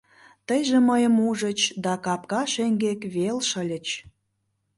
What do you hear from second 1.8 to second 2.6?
да капка